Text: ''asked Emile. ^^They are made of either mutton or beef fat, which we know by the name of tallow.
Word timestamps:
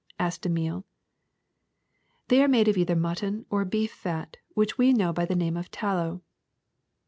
''asked 0.27 0.47
Emile. 0.47 0.83
^^They 2.27 2.43
are 2.43 2.47
made 2.47 2.67
of 2.67 2.75
either 2.75 2.95
mutton 2.95 3.45
or 3.51 3.63
beef 3.65 3.93
fat, 3.93 4.37
which 4.55 4.75
we 4.75 4.93
know 4.93 5.13
by 5.13 5.25
the 5.25 5.35
name 5.35 5.55
of 5.55 5.69
tallow. 5.69 6.23